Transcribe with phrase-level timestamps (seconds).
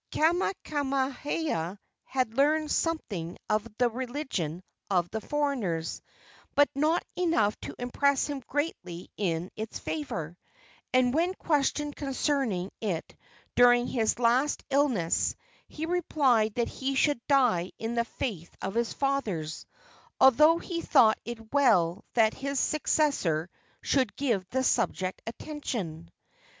[0.11, 6.01] Kamehameha had learned something of the religion of the foreigners,
[6.55, 10.35] but not enough to impress him greatly in its favor;
[10.91, 13.15] and when questioned concerning it
[13.55, 15.35] during his last illness
[15.67, 19.67] he replied that he should die in the faith of his fathers,
[20.19, 23.51] although he thought it well that his successor
[23.83, 26.09] should give the subject attention.